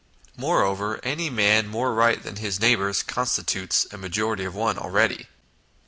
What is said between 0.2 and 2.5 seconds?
Moreover, any man more right than